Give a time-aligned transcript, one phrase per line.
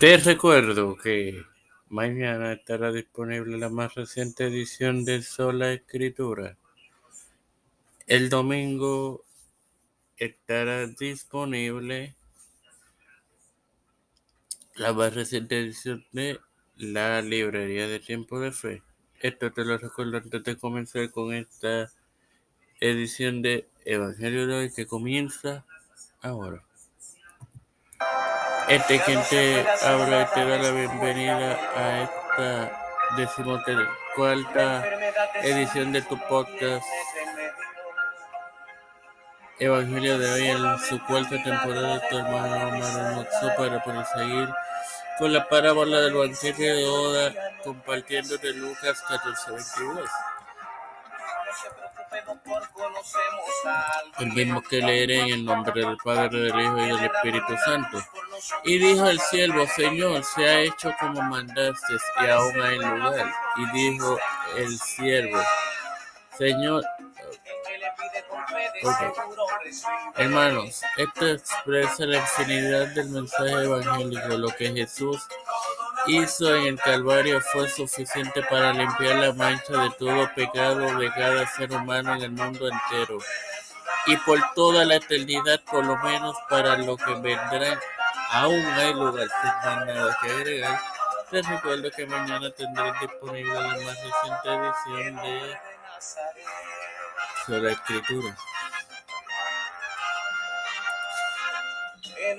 [0.00, 1.44] Te recuerdo que
[1.90, 6.56] mañana estará disponible la más reciente edición de Sola Escritura.
[8.06, 9.26] El domingo
[10.16, 12.16] estará disponible
[14.74, 16.40] la más reciente edición de
[16.78, 18.82] la Librería de Tiempo de Fe.
[19.20, 21.92] Esto te lo recuerdo antes de comenzar con esta
[22.80, 25.66] edición de Evangelio de hoy que comienza
[26.22, 26.64] ahora.
[28.70, 34.84] Este quien te habla y te da la bienvenida a esta decimocuarta
[35.42, 36.86] edición de tu podcast
[39.58, 44.48] Evangelio de hoy en su cuarta temporada tu hermano hermano para poder seguir
[45.18, 47.32] con la parábola del banquete de Oda
[47.64, 50.10] compartiendo de Lucas 14, 22.
[54.18, 58.02] El mismo que leeré en el nombre del Padre, del Hijo y del Espíritu Santo.
[58.64, 63.32] Y dijo el siervo, Señor, se ha hecho como mandaste y aún hay lugar.
[63.56, 64.18] Y dijo
[64.56, 65.40] el siervo,
[66.36, 66.84] Señor,
[70.16, 74.28] Hermanos, esto expresa la infinidad del mensaje evangélico.
[74.38, 75.26] Lo que Jesús
[76.16, 81.46] hizo en el Calvario fue suficiente para limpiar la mancha de todo pecado de cada
[81.46, 83.18] ser humano en el mundo entero.
[84.06, 87.78] Y por toda la eternidad, por lo menos para lo que vendrá,
[88.30, 90.80] aún hay lugar sin nada que agregar.
[91.30, 95.16] Les recuerdo que mañana tendré disponible la más reciente edición
[97.48, 98.36] de la Escritura.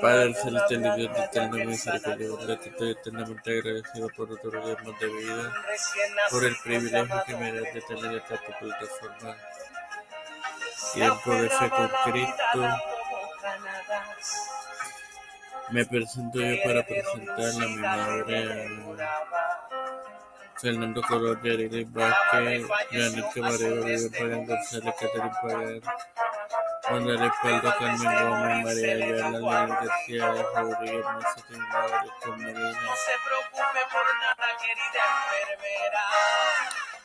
[0.00, 5.06] Padre celestial y Dios de eterna misericordia, verdad, estoy eternamente agradecido por otro día de
[5.06, 5.54] vida,
[6.30, 9.36] por el privilegio que me das de tener esta plataforma.
[10.92, 12.78] Tiempo de fe con Cristo.
[15.70, 18.68] Me presento yo para presentar a mi madre,
[20.60, 25.80] Fernando Colón, Yarili Vázquez, Janet Camarero, Vivian Pagan González, Catherine
[26.86, 27.04] Pagan.
[27.04, 32.80] Cuando el espalda Carmen Gómez, María Ayala, Lenín García, Rodríguez, Monserrat Madre, con Medina.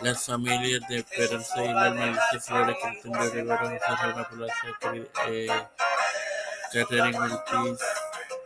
[0.00, 4.76] Las familias de Esperanza y Melissa Flores, Cristian de Rivera, José Reina Palacio,
[5.28, 5.66] eh,
[6.72, 7.80] Catherine Ortiz,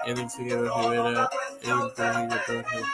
[0.05, 1.31] Edwin Figueroa Rivera,
[1.63, 2.87] Edwin Trujillo Torres.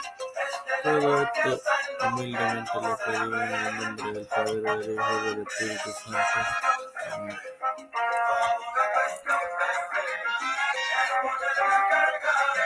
[0.83, 1.61] Todo esto
[2.07, 6.49] humildemente lo pedimos en el nombre del Padre, del Hijo y del Espíritu Santo.
[7.11, 7.54] Amén.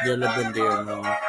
[0.04, 1.20] Dios les bendiga, hermano.